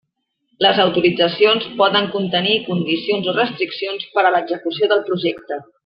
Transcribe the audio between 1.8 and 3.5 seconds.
poden contenir condicions o